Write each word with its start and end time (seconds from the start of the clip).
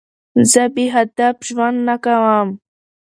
زه 0.51 0.63
بېهدف 0.75 1.35
ژوند 1.47 1.77
نه 1.87 1.95
کوم. 2.03 2.47